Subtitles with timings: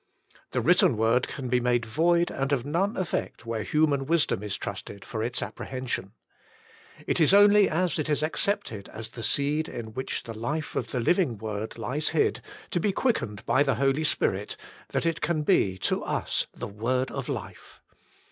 [0.49, 4.57] The written word can be made void and of none effect where human wisdom is
[4.57, 6.13] trusted for its apprehension.
[7.05, 10.89] It is only as it is accepted as the seed in which the life of
[10.89, 12.41] the Living Word lies hid,
[12.71, 14.57] to be quickened by the Holy Spirit,
[14.89, 17.79] that it can be to us the word of life.